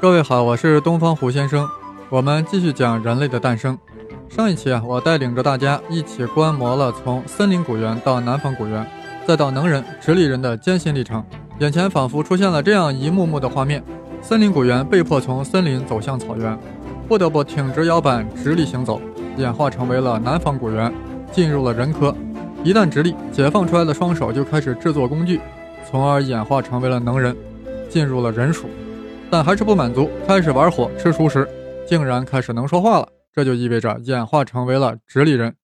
[0.00, 1.68] 各位好，我是东方胡先生，
[2.08, 3.78] 我们继续讲人类的诞生。
[4.30, 8.86] 上一期啊，我带领着大家一起观摩了从森林古猿到南方古猿，
[9.26, 11.22] 再到能人、直立人的艰辛历程。
[11.58, 13.84] 眼前仿佛出现了这样一幕幕的画面：
[14.22, 16.58] 森林古猿被迫从森林走向草原，
[17.06, 19.02] 不得不挺直腰板直立行走，
[19.36, 20.90] 演化成为了南方古猿，
[21.30, 22.16] 进入了人科。
[22.64, 25.42] 一旦直立，解放出来的双手就开始制作工具，
[25.90, 27.36] 从而演化成为了能人，
[27.90, 28.66] 进入了人属。
[29.30, 31.48] 但还是不满足，开始玩火吃熟食，
[31.86, 33.08] 竟然开始能说话了。
[33.32, 35.54] 这就意味着演化成为了直立人。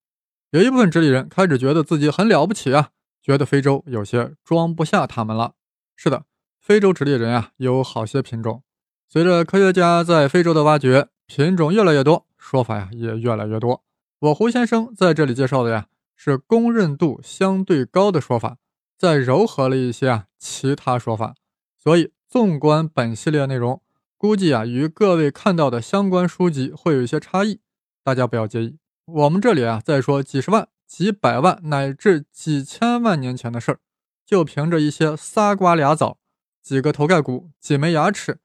[0.51, 2.91] 有一部分直立人开始觉得自己很了不起啊，
[3.21, 5.55] 觉得非洲有些装不下他们了。
[5.97, 6.23] 是的，
[6.60, 8.62] 非洲直立人啊有好些品种。
[9.09, 13.83] 随着科学家在非洲的挖掘，品种越来越多，说法呀也越来越多。
[14.21, 18.59] 我胡先生在这里介绍的呀是公认度相对高的说法，
[18.96, 21.35] 再糅合了一些啊其他说法。
[21.83, 23.80] 所以，纵观本系列内容，
[24.16, 27.60] 估计啊与各位看到的相关书籍会有一些差异，
[28.02, 28.79] 大家不要介意。
[29.05, 33.80] 我们这里啊再说几十万、几百万乃至几千万年前的事儿，
[34.24, 36.18] 就凭着一些仨瓜俩枣、
[36.60, 38.40] 几个头盖骨、几枚牙齿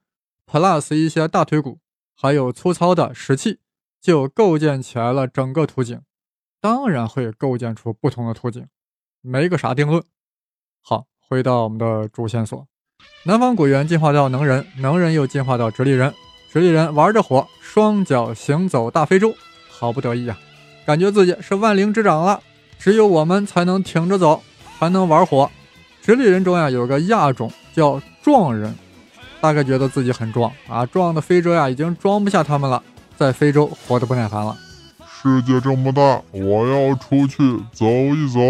[0.46, 1.80] ，plus 一些大腿骨，
[2.14, 3.58] 还有粗糙的石器，
[4.00, 6.00] 就构建起来了整个图景。
[6.60, 8.68] 当然会构建出不同的图景，
[9.20, 10.04] 没个啥定论。
[10.80, 12.68] 好，回到我们的主线索。
[13.24, 16.12] 南方古猿进化到能人，能人又进化到直立人，
[16.52, 19.34] 直立人玩着火，双脚行走大非洲，
[19.70, 20.36] 好不得意呀，
[20.84, 22.40] 感觉自己是万灵之长了。
[22.78, 24.42] 只有我们才能挺着走，
[24.78, 25.48] 还能玩火。
[26.02, 28.74] 直立人中呀有个亚种叫壮人，
[29.40, 32.82] 大概觉得自己很壮啊，壮的非洲呀已经装不下他们了，
[33.16, 34.56] 在非洲活得不耐烦了。
[35.06, 37.36] 世界这么大，我要出去
[37.72, 38.40] 走一走。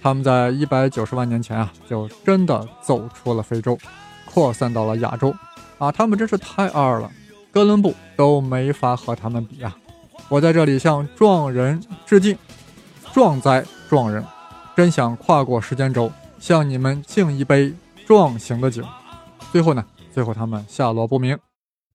[0.00, 3.76] 他们在一百九十万年前啊，就真的走出了非洲，
[4.24, 5.34] 扩散到了亚洲，
[5.78, 7.10] 啊，他们真是太二了，
[7.50, 9.76] 哥伦布都没法和他们比啊！
[10.28, 12.36] 我在这里向壮人致敬，
[13.12, 14.24] 壮哉壮人！
[14.76, 17.74] 真想跨过时间轴，向你们敬一杯
[18.06, 18.84] 壮行的酒。
[19.50, 21.36] 最后呢，最后他们下落不明。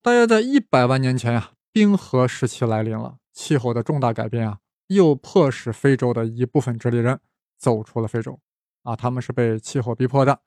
[0.02, 7.20] 大约在一百万年前呀，冰河时期来临了，气候的重大改变啊，又迫使非洲的一部分直立人。
[7.64, 8.38] 走出了非洲，
[8.82, 10.42] 啊，他们是被气候逼迫的。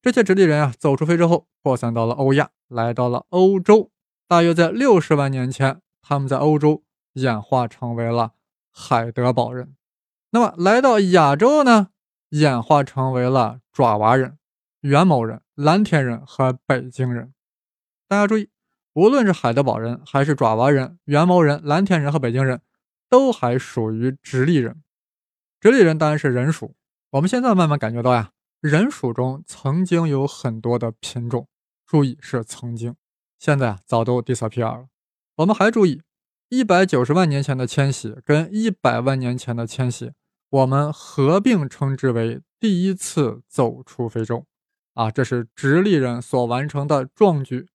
[0.00, 3.90] 这些直立人啊，走出非洲后，扩散到了欧亚，来到了欧洲。
[4.28, 8.34] 大约在六十万年前，他们在欧洲演化成为了
[8.70, 9.74] 海德堡人。
[10.30, 11.88] 那么来到亚洲呢，
[12.28, 14.38] 演化成为了爪哇人、
[14.82, 17.34] 元谋人、蓝田人和北京人。
[18.06, 18.48] 大家注意，
[18.94, 22.60] 无论是海德堡人，还是爪哇人、元谋人、蓝田人和北京人，
[23.08, 24.80] 都还属于直立人。
[25.60, 26.74] 直立人当然是人属。
[27.10, 31.46] 我们现在慢慢感觉到呀，人属中曾经有很多的品种，
[31.86, 32.96] 注意是曾经，
[33.38, 34.86] 现在啊早都 disappear 了。
[35.36, 36.00] 我们还注意，
[36.48, 40.12] 一百九十万年前的迁徙跟一百万年前的迁徙，
[40.48, 44.46] 我们合并称之为第一次走出非洲。
[44.94, 47.68] 啊，这是直立人所完成的壮举。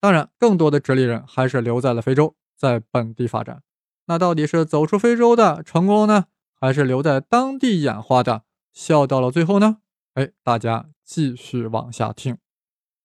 [0.00, 3.62] 当然，更多的直立人还是留在了非洲，在本地发展。
[4.06, 6.26] 那到底是走出非洲的成功呢？
[6.60, 9.78] 还是留在当地演化的，笑到了最后呢？
[10.14, 12.36] 哎，大家继续往下听。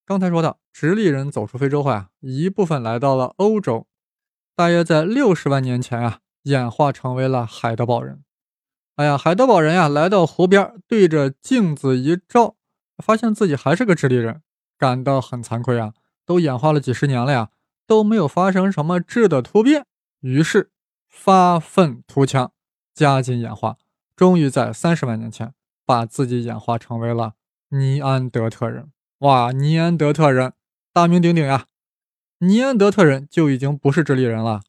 [0.06, 3.88] 刚才说的，直立人走出非洲后啊，一部分来到了欧洲，
[4.56, 8.24] 大约在六十万年前啊，演化成为了海德堡人。
[8.98, 12.56] 哎呀，海德堡人呀，来到湖边，对着镜子一照，
[13.04, 14.42] 发现自己还是个直立人，
[14.78, 15.94] 感到很惭愧啊。
[16.26, 17.52] 都演化了几十年了呀，
[17.86, 19.86] 都没有发生什么质的突变，
[20.22, 20.72] 于是
[21.08, 22.52] 发愤图强。
[22.96, 23.76] 加紧演化，
[24.16, 25.54] 终于在三十万年前
[25.86, 27.34] 把自己演化成为了
[27.70, 28.90] 尼安德特人。
[29.20, 30.54] 哇，尼安德特人
[30.94, 31.66] 大名鼎鼎呀！
[32.40, 34.62] 尼安德特人就已经不是直立人了，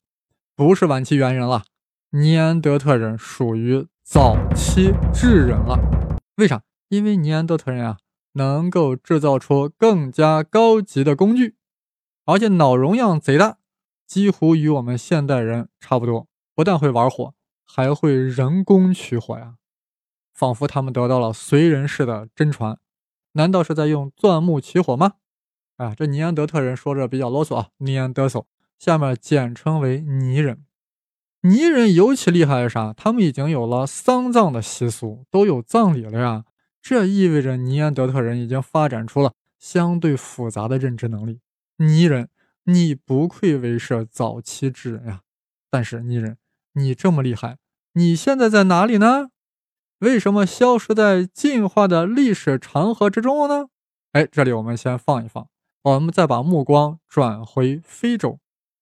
[0.56, 1.65] 不是晚期猿人了，
[2.10, 5.78] 尼安德特人属于早期智人了。
[6.36, 6.62] 为啥？
[6.88, 7.98] 因为尼安德特人啊，
[8.32, 11.54] 能够制造出更加高级的工具，
[12.24, 13.59] 而且脑容量贼大，
[14.04, 16.27] 几乎与我们现代人差不多。
[16.56, 17.34] 不但会玩火。
[17.66, 19.57] 还会人工取火呀，
[20.33, 22.78] 仿佛他们得到了随人式的真传。
[23.33, 25.15] 难道是在用钻木取火吗？
[25.77, 28.47] 啊，这尼安德特人说着比较啰嗦啊，尼安德索，
[28.78, 30.65] 下面简称为尼人。
[31.42, 32.95] 尼人尤其厉害是啥？
[32.95, 36.45] 他们已经有了丧葬的习俗，都有葬礼了呀。
[36.80, 41.41] 这意味着尼安德特人已经发展出了相对复杂的认知能力。
[41.77, 42.30] 尼人，
[42.65, 45.21] 你不愧为是早期智人呀。
[45.69, 46.39] 但是尼人。
[46.78, 47.56] 你这么厉害，
[47.94, 49.30] 你现在在哪里呢？
[50.00, 53.68] 为什么消失在进化的历史长河之中了呢？
[54.12, 55.48] 哎，这里我们先放一放，
[55.82, 58.38] 我们再把目光转回非洲，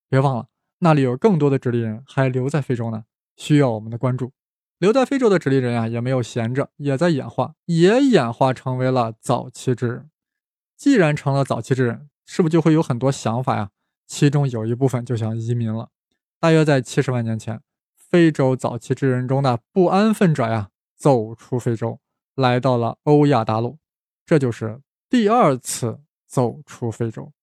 [0.09, 0.47] 别忘了
[0.79, 3.05] 那里有更多的直立人还留在非洲呢，
[3.37, 4.33] 需要我们的关注。
[4.77, 10.09] 留在非洲的直立人啊，也没有闲着，也在演化，也演化成为了早期智人。
[10.75, 13.69] 既然成了早期智人，是不是就会有很多想法呀？
[14.05, 15.91] 其中有一部分就想移民了。
[16.41, 17.61] 大约在七十万年前，
[18.15, 21.99] 非洲早期智人中的不安分者呀，走出非洲，
[22.33, 23.77] 来到了欧亚大陆。
[24.25, 24.79] 这就是
[25.09, 27.33] 第二次走出非洲。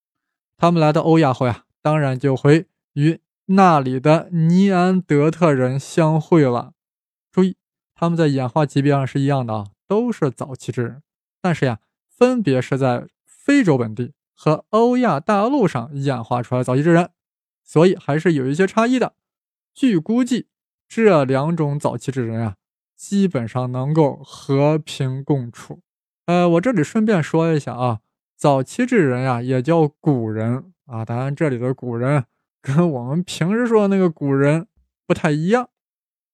[0.57, 6.73] 他们来到欧亚后呀，当然就会与那里的尼安德特人相会了。
[7.31, 7.59] 注意，
[7.95, 11.03] 他们在演化级别上是一样的啊，都是早期智人，
[11.43, 17.11] 但是呀，分别是在非洲本地和欧亚大陆上演化出来早期智人，
[17.63, 19.13] 所以还是有一些差异的。
[19.75, 20.49] 据估计，
[20.95, 22.57] 这两种早期智人啊，
[22.95, 25.81] 基本上能够和平共处。
[26.27, 28.01] 呃，我这里顺便说一下啊，
[28.37, 32.27] 早期智人呀，也叫古人啊，当然这里的古人
[32.61, 34.67] 跟我们平时说的那个古人
[35.07, 35.71] 不太一样。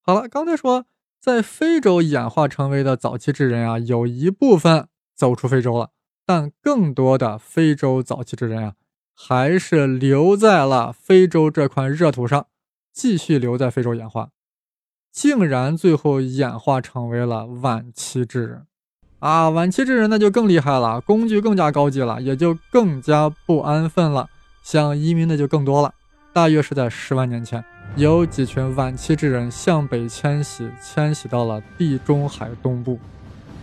[0.03, 0.87] 好了，刚才说
[1.21, 5.93] 在非洲演化成为的早期智人啊，有一部分走出非洲了，
[6.27, 8.75] 但更多的非洲早期智人啊，
[9.15, 12.49] 还是留在了非洲这块热土上，
[12.93, 14.31] 继续留在非洲演化，
[15.21, 18.67] 竟然最后演化成为了晚期智人
[19.19, 19.51] 啊！
[19.51, 24.29] 晚期智人那就更厉害了，工具更加高级了，也就更加不安分了，
[24.63, 25.93] 想移民的就更多了。
[26.33, 27.65] 大约是在十万年前。
[27.97, 32.97] 有几群晚期智人向北迁徙，迁徙到了地中海东部。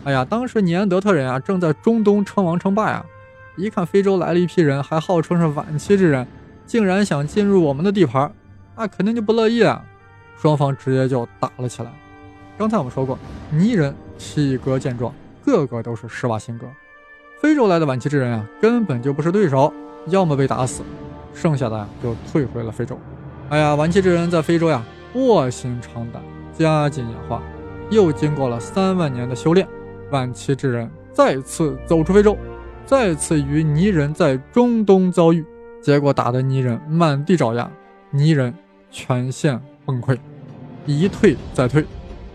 [0.04, 3.06] 哎呀，当时尼安德特人啊正在中东称王称霸呀！
[3.56, 6.28] 一看非洲来了一批人，还号称是晚期智人，
[6.66, 8.30] 竟然想进入我们的地盘，
[8.76, 9.86] 那肯定就不乐意啊！
[10.38, 11.92] 双方直接就打了起来。
[12.58, 13.18] 刚才我们说过，
[13.52, 15.14] 泥人体格健壮，
[15.46, 16.66] 个个都是施瓦辛格。
[17.42, 19.74] 非洲来的晚期智人啊，根本就不是对手，
[20.08, 20.84] 要么被打死，
[21.34, 22.98] 剩下的呀就退回了非洲。
[23.50, 24.84] 哎呀，晚期智人在非洲呀，
[25.14, 26.22] 卧薪尝胆，
[26.58, 27.42] 加紧演化。
[27.92, 29.68] 又经过了三万年的修炼，
[30.10, 32.36] 晚期智人再次走出非洲，
[32.86, 35.46] 再次与泥人在中东遭遇，
[35.84, 37.70] 结果打得泥人满地找牙，
[38.10, 38.52] 泥人
[38.90, 40.18] 全线崩溃，
[40.86, 41.86] 一退再退。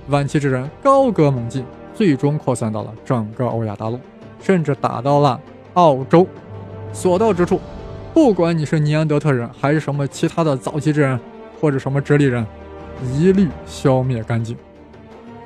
[0.09, 1.65] 晚期智人高歌猛进，
[1.95, 3.99] 最终扩散到了整个欧亚大陆，
[4.41, 5.41] 甚至打到了
[5.75, 6.27] 澳洲，
[6.93, 7.61] 所到之处。
[8.13, 11.19] 不管你是尼安德特人，还是什么其他的早期智人，
[11.61, 12.45] 或者什么直立人，
[13.15, 14.57] 一律消灭干净。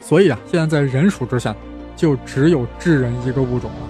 [0.00, 1.54] 所以啊，现在人属之下，
[1.96, 3.88] 就只有智人一个物种了，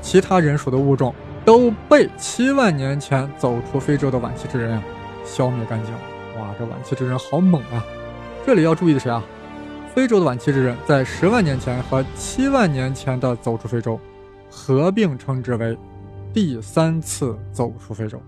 [0.00, 1.12] 其他人属的物种
[1.44, 4.82] 都被七万年前走出非洲的晚期智人啊
[5.24, 6.00] 消灭干净了。
[6.38, 7.84] 哇，这晚期智人好猛啊！
[8.46, 9.22] 这里要注意的是啊，
[9.94, 13.98] 非洲的晚期智人在十万年前和七万年前的走出非洲
[14.50, 15.76] 合并称之为。
[16.32, 18.18] 第三次走出非洲。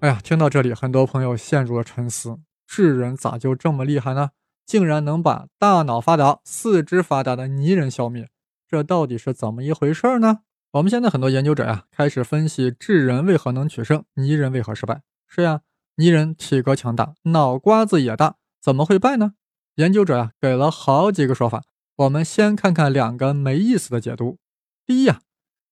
[0.00, 4.30] 哎呀，听到这里，很多朋友陷入了沉思：智人咋就这么厉害呢？
[4.66, 8.28] 竟然能把大脑发达、四肢发达的泥人消灭，
[8.68, 10.40] 这到底是怎么一回事呢？
[10.72, 15.02] 我们现在很多研究者呀，开始分析智人为何能取胜，泥人为何失败。
[15.28, 15.60] 是呀，
[16.00, 19.34] 泥人体格强大，脑瓜子也大，怎么会败呢？
[19.74, 21.64] 研究者呀，给了好几个说法。
[21.96, 24.38] 我们先看看两个没意思的解读。
[24.86, 25.20] 第一呀。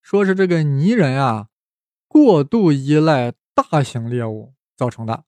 [0.00, 1.48] 说是这个泥人啊，
[2.06, 5.24] 过度依赖大型猎物造成的。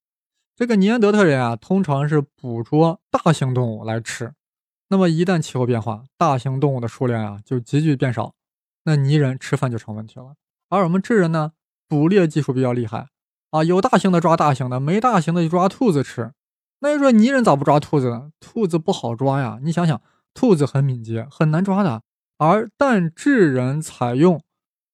[0.57, 4.33] 这个尼安德特人啊，通常是捕捉大型动物来吃。
[4.89, 8.35] 那么一旦气候变化，大型动物的数量啊就急剧变少，
[8.85, 10.37] 那泥人吃饭就成问题了。
[10.71, 11.53] 而我们智人呢，
[11.87, 13.09] 捕猎技术比较厉害
[13.51, 16.33] 啊，有大型的抓大型的，没大型的就抓兔子吃。
[16.81, 18.31] 那你说泥人咋不抓兔子呢？
[18.41, 20.01] 兔子不好抓呀，你想想，
[20.35, 22.03] 兔子很敏捷，很难抓的。
[22.39, 24.43] 而但智人采用。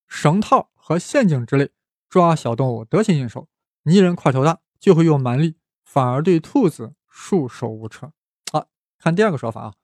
[0.08, 1.72] 绳套和陷阱之类
[2.08, 3.48] 抓小动物得心应手，
[3.82, 8.12] 泥人块头大就会用蛮力，反而对兔子束手无策。
[8.52, 9.75] 啊，看第二个说法啊，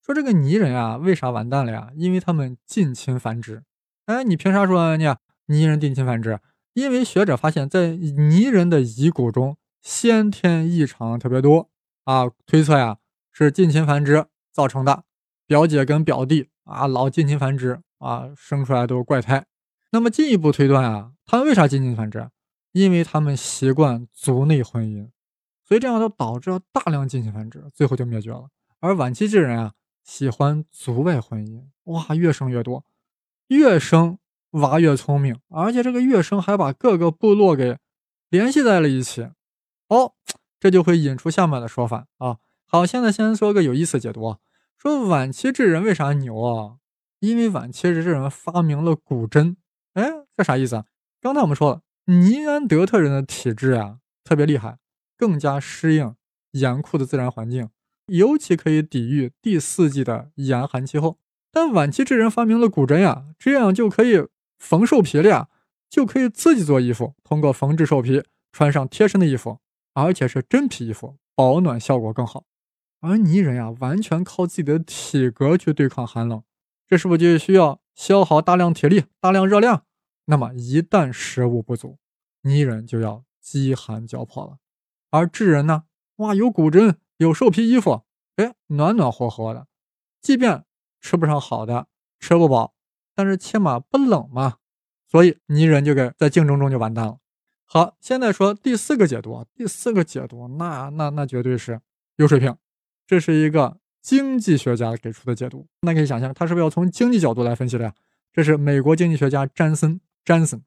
[0.00, 1.90] 说这个泥人啊为啥完蛋了呀？
[1.96, 3.64] 因为他们近亲繁殖。
[4.06, 5.16] 哎，你凭啥说呢？
[5.46, 6.38] 泥人近亲繁殖？
[6.74, 11.70] 因为学者发现，在泥人的遗骨中先天异常特别多
[12.04, 12.98] 啊，推测呀
[13.30, 15.04] 是近亲繁殖造成的。
[15.46, 19.44] 表姐跟表弟啊老近亲繁殖啊，生出来都是怪胎。
[19.90, 22.30] 那么进一步推断啊，他们为啥近亲繁殖？
[22.72, 25.10] 因为他们习惯族内婚姻，
[25.68, 28.48] 所以这样就导致了大量近亲繁殖，最后就灭绝了。
[28.80, 32.86] 而晚期智人啊，喜欢族外婚姻，哇，越生越多，
[33.48, 34.18] 越生
[34.52, 37.78] 娃越聪明，而且这个乐声还把各个部落给
[38.30, 39.28] 联系在了一起。
[39.88, 40.14] 哦，
[40.58, 42.38] 这就会引出下面的说法啊。
[42.66, 44.38] 好，现在先说个有意思解读啊，
[44.78, 46.76] 说晚期智人为啥牛啊？
[47.20, 49.56] 因为晚期智人发明了古针。
[49.94, 50.84] 哎，这啥意思啊？
[51.20, 54.78] 刚才我们说了，尼安德特人的体质啊特别厉害，
[55.16, 56.14] 更加适应
[56.52, 57.68] 严酷的自然环境，
[58.06, 61.18] 尤其可以抵御第四季的严寒气候。
[61.52, 64.26] 但晚期智人发明了骨针呀，这样就可以
[64.62, 65.48] 缝兽皮了呀，
[65.90, 69.58] 就可以自己做衣服，通过缝制兽皮穿上贴身的衣服，
[69.92, 72.44] 而且是真皮衣服，保暖效果更好。
[73.00, 76.44] 而泥人呀，完全靠自己的体格去对抗寒冷，
[76.86, 79.84] 这是不是就需要消耗大量体力、大量热量？
[80.26, 81.98] 那么一旦食物不足，
[82.42, 84.58] 泥人就要饥寒交迫了。
[85.10, 85.84] 而智人呢？
[86.16, 88.04] 哇，有骨针，有兽皮衣服，
[88.36, 89.66] 哎，暖暖和和的。
[90.20, 90.64] 即便
[91.00, 91.88] 吃不上好的，
[92.20, 92.74] 吃不饱，
[93.14, 94.56] 但是起码不冷嘛。
[95.08, 97.18] 所以泥人就给在竞争中就完蛋了。
[97.64, 101.80] 好，现在说第四个解读，第四个解读，那那那绝对是
[102.16, 102.56] 有水平。
[103.06, 107.94] 这是一个经济学家给出的解读，那可以想象他是不是要从经济角度来分析的呀？
[108.32, 110.00] 这是美国经济学家詹森。
[110.24, 110.62] 詹森，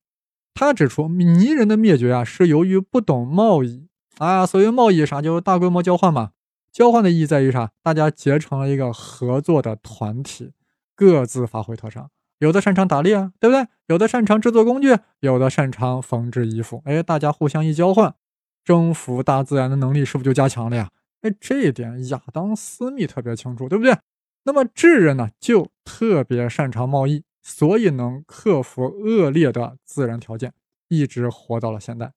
[0.53, 3.87] 他指出，泥人的灭绝啊，是由于不懂贸易
[4.17, 4.45] 啊。
[4.45, 6.31] 所谓贸易啥，就大规模交换嘛。
[6.71, 7.71] 交换的意义在于啥？
[7.81, 10.51] 大家结成了一个合作的团体，
[10.93, 12.11] 各自发挥特长。
[12.39, 13.67] 有的擅长打猎啊，对不对？
[13.87, 16.81] 有的擅长制作工具，有的擅长缝制衣服。
[16.85, 18.15] 哎，大家互相一交换，
[18.63, 20.89] 征服大自然的能力是不是就加强了呀？
[21.21, 23.97] 哎，这一点亚当·斯密特别清楚，对不对？
[24.43, 27.23] 那么智人呢，就特别擅长贸易。
[27.47, 30.51] 所以能克服恶劣的自然条件，
[30.87, 32.11] 一直活到了现在。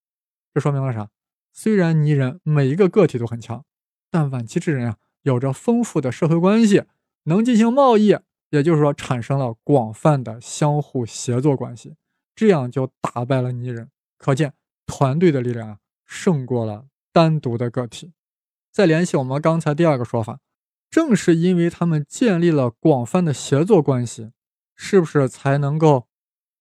[0.55, 1.11] 这说明了啥？
[1.53, 3.63] 虽然泥人每一个个体都很强，
[4.11, 6.85] 但晚期智人啊，有着丰富的社会关系，
[7.25, 8.17] 能进行贸易，
[8.51, 11.95] 也就是说产生了广泛的相互协作关系，
[12.35, 13.91] 这样就打败了泥人。
[14.17, 14.53] 可见
[14.87, 18.13] 团队的力量啊，胜过了单独的个体。
[18.73, 20.41] 再联系我们刚才第二个说法，
[20.91, 24.33] 正是因为他们建立了广泛的协作关系。
[24.81, 26.07] 是不是才能够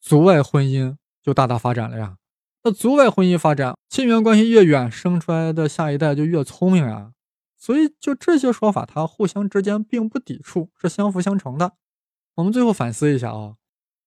[0.02, 2.18] 族外婚姻就大大发展了呀？
[2.64, 7.12] 那族外婚姻发展，亲缘关系越远，生出来的下一代就越聪明呀。
[7.58, 11.74] 所以就这些说法，它互相之间并不抵触，是相辅相成的。
[12.36, 13.56] 我们最后反思一下啊，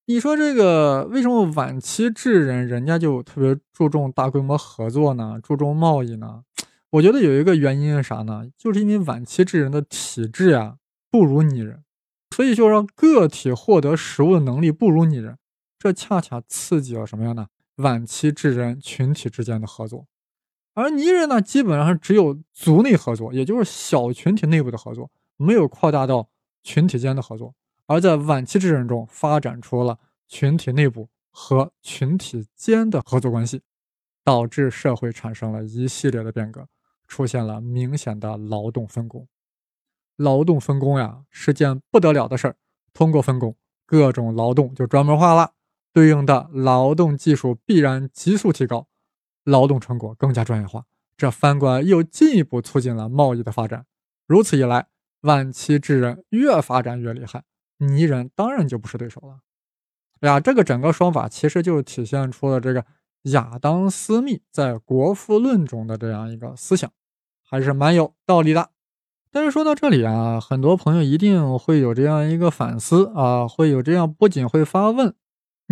[0.07, 5.39] 你说这个为什么晚期智人人家就特别注重大规模合作呢？
[5.43, 6.45] 注重贸易呢？
[6.91, 8.45] 我觉得有一个原因是啥呢？
[8.57, 10.77] 就是因为晚期智人的体质呀
[11.11, 11.83] 不如拟人。
[12.33, 15.37] 所以就让个体获得食物的能力不如拟人，
[15.77, 17.49] 这恰恰刺激了什么样呢？
[17.77, 20.07] 晚期智人群体之间的合作，
[20.75, 26.29] 而泥人呢，基本上只有族内合作，也就是小群体内部的合作，没有扩大到
[26.63, 27.55] 群体间的合作。
[27.87, 29.99] 而在晚期智人中，发展出了
[30.29, 33.63] 群体内部和群体间的合作关系，
[34.23, 36.69] 导致社会产生了一系列的变革，
[37.09, 39.27] 出现了明显的劳动分工。
[40.17, 42.57] 劳动分工呀，是件不得了的事儿。
[42.93, 45.53] 通过分工，各种劳动就专门化了，
[45.93, 48.87] 对应的劳动技术必然急速提高，
[49.45, 50.85] 劳动成果更加专业化。
[51.17, 53.85] 这翻过来又进一步促进了贸易的发展。
[54.27, 54.87] 如此一来，
[55.23, 57.43] 晚期智人越发展越厉害，
[57.79, 59.41] 泥人当然就不是对手了。
[60.21, 62.85] 哎呀，这个整个说法其实就体现出了这个
[63.23, 66.91] 亚当·斯密在《国富论》中的这样一个思想，
[67.43, 68.71] 还是蛮有道理的。
[69.31, 75.15] 但是说到这里啊，很多朋友一定会有这样一个反思啊，会有这样不仅会发问：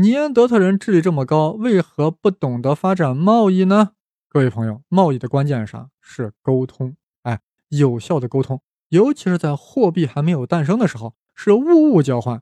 [0.00, 3.94] 尼安德特人智力这么高，为何不懂得发展贸易呢？
[4.28, 5.88] 各位朋友，贸易的关键是啥？
[6.00, 6.94] 是沟通。
[7.22, 7.40] 哎，
[7.70, 12.40] 有效的沟通，尤其是在货币还没有诞生的时候，是物物交换。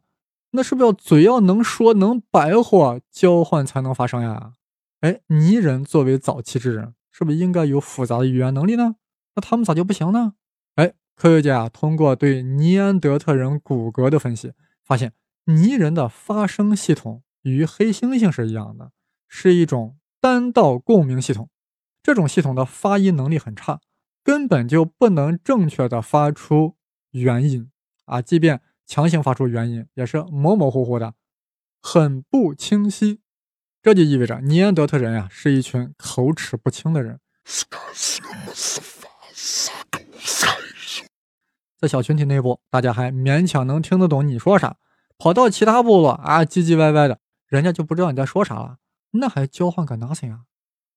[0.51, 4.53] 那是不是要嘴要能说能白话，交换才能发生呀？
[5.01, 8.97] 哎，泥人作为早期之人，是不是应该有复杂的语言能力呢？
[9.35, 10.35] 那他们咋就不行呢？
[10.75, 14.53] 哎科学家，通过对尼安德特人骨骼的分析，
[14.85, 15.15] 发现
[15.47, 18.91] 泥人的发声系统与黑猩猩是一样的，
[19.29, 21.49] 是一种单道共鸣系统。
[22.03, 23.81] 这种系统的发音能力很差，
[24.25, 26.75] 根本就不能正确的发出
[27.13, 27.71] 元音
[28.07, 28.21] 啊！
[28.21, 31.15] 即便强行发出元音，也是模模糊糊的，
[31.81, 33.21] 很不清晰。
[33.81, 37.21] 这就意味着尼安德特人呀，是一群口齿不清的人。
[41.79, 44.77] 在小群体内部，大家还勉强能听得懂你说啥。
[45.17, 48.79] 跑到其他部落啊，唧唧歪歪的，人家就不知道你在说啥了。
[49.13, 50.41] 那还交换个 nothing 啊？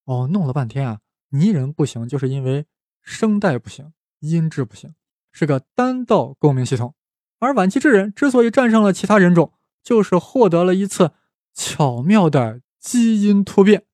[0.05, 2.65] 哦，弄了半天啊，泥人不行，就是因为
[3.01, 4.93] 声带不行，音质不行，
[5.31, 6.95] 是个单道共鸣系统。
[7.39, 9.53] 而晚期智人之所以战胜了其他人种，
[9.83, 11.11] 就是获得了一次
[11.53, 13.85] 巧妙的基因突变，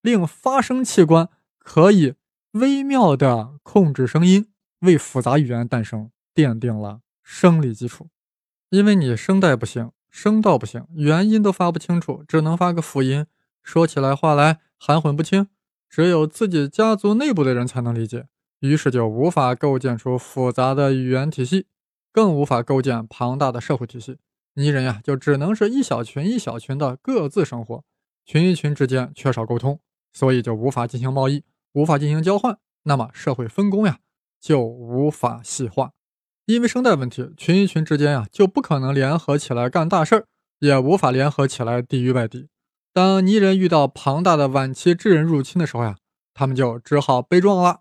[0.00, 1.28] 令发声器官
[1.58, 2.14] 可以
[2.52, 6.10] 微妙的控制声音，为复杂语言诞生。
[6.34, 8.08] 奠定了生理基础，
[8.70, 13.26] 因为你声带不行，声道不行，元音都发不清楚，只能发个辅音，
[13.64, 15.48] 说起来话来含混不清，
[15.90, 18.28] 只有自己家族内部的人才能理解，
[18.60, 21.66] 于是就无法构建出复杂的语言体系，
[22.12, 24.18] 更无法构建庞大的社会体系。
[24.54, 27.82] 泥人呀，就只能是一小群一小群的各自生活，
[28.24, 29.80] 群与群之间缺少沟通，
[30.12, 31.42] 所以就无法进行贸易，
[31.72, 32.56] 无法进行交换。
[32.84, 33.98] 那么社会分工呀，
[34.40, 35.90] 就无法细化。
[36.46, 40.26] 因为声带问题，群与群之间呀就不可能联合起来干大事儿，
[40.58, 42.48] 也无法联合起来抵御外敌。
[42.92, 45.96] 当泥人遇到庞大的晚期智人入侵的时候呀，
[46.34, 47.80] 他们就只好悲壮了。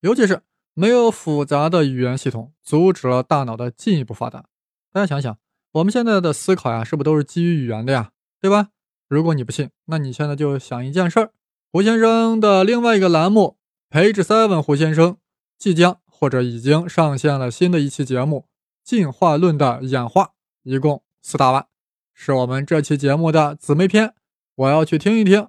[0.00, 0.40] 尤其是
[0.72, 4.46] 没有复杂的语言系统，阻止了大脑的进一步发达。
[4.90, 5.38] 大家想想，
[5.72, 8.12] 我们现在的思考呀，是不是都是基于语言的呀？
[8.40, 8.70] 对吧？
[9.06, 11.32] 如果你不信，那你现在就想一件事儿：
[11.70, 13.58] 胡先生的另外一个栏目
[13.94, 15.12] 《Page Seven 胡先生》
[15.58, 16.01] 即将。
[16.22, 18.46] 或者已经上线了新的一期节目
[18.88, 20.24] 《进化论的演化》，
[20.62, 21.66] 一共四大万，
[22.14, 24.14] 是我们这期节目的姊妹篇。
[24.54, 25.48] 我要去听一听。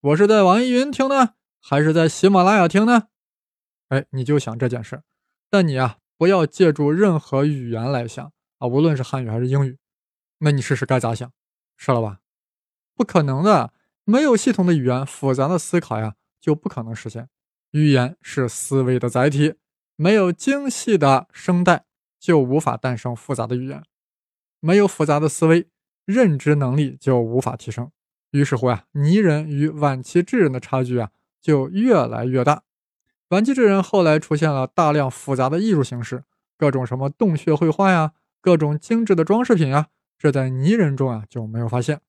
[0.00, 3.08] 我是在网易云听呢，还是在喜马拉雅听呢？
[3.90, 5.02] 哎，你就想这件事。
[5.50, 9.76] 但你啊，不要借助任何语言来想啊，无论是汉语还是英语。
[10.38, 11.30] 那你试试该咋想？
[11.76, 12.20] 是了吧？
[12.94, 17.28] 不可能的，没有系统的语言，复杂的思考呀，就不可能实现。
[17.72, 19.56] 语言是思维的载体。
[20.02, 21.84] 没有精细的声带，
[22.18, 23.82] 就无法诞生复杂的语言；
[24.58, 25.68] 没有复杂的思维，
[26.04, 27.88] 认知能力就无法提升。
[28.32, 32.64] 于是乎呀，泥人与晚期智人的差距啊，就越来越大。
[33.28, 36.24] 晚期智人后来出现了大量复杂的艺术形式，
[36.58, 39.86] 各种什么洞穴绘画呀，各种精致的装饰品呀，
[40.18, 42.00] 这在泥人中啊就没有发现。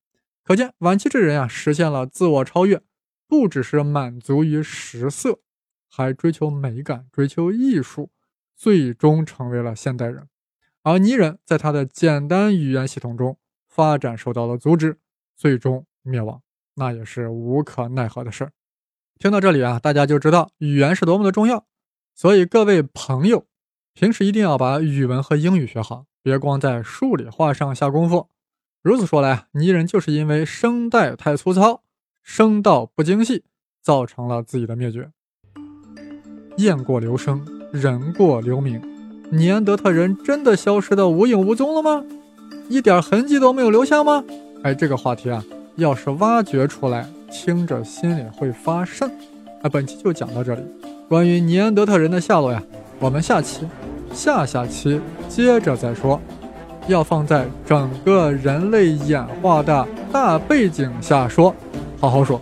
[0.43, 2.81] 可见晚期智人啊实现了自我超越，
[3.27, 5.37] 不只是满足于食色。
[5.95, 8.09] 还追求美感，追求艺术，
[8.55, 10.27] 最终成为了现代人。
[10.81, 14.97] 而泥人在他的简单语言系统中发展受到了阻止，
[15.35, 16.41] 最终灭亡，
[16.73, 18.53] 那也是无可奈何的事儿。
[19.19, 21.67] 听到这里啊，大家就知道语言是多么的重要。
[22.15, 23.45] 所以各位朋友，
[23.93, 28.31] 平时一定要把语文和英语学好，别光在数理化上下功夫。
[28.81, 31.83] 如此说来，泥人就是因为声带太粗糙，
[32.23, 33.45] 声道不精细，
[33.79, 35.11] 造成了自己的灭绝。
[36.57, 38.81] 雁过留声，人过留名。
[39.31, 42.03] 尼安德特人真的消失的无影无踪了吗？
[42.69, 44.23] 一点痕迹都没有留下吗？
[44.61, 45.43] 哎，这个话题啊，
[45.75, 49.09] 要是挖掘出来，听着心里会发瘆。
[49.63, 50.61] 哎，本期就讲到这里。
[51.09, 52.61] 关于尼安德特人的下落呀，
[52.99, 53.67] 我们下期、
[54.13, 56.19] 下下期接着再说。
[56.87, 61.55] 要放在整个人类演化的大背景下说，
[61.99, 62.39] 好好说。